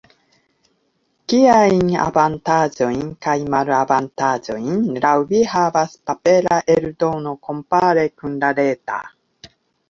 [1.33, 8.99] Kiajn avantaĝojn kaj malavantaĝojn laŭ vi havas papera eldono, kompare kun la reta?